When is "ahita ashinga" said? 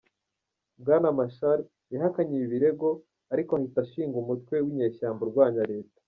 3.57-4.15